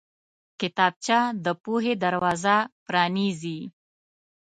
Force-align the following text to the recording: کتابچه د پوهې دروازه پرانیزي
کتابچه 0.59 1.19
د 1.43 1.45
پوهې 1.63 1.93
دروازه 2.03 2.55
پرانیزي 2.85 3.59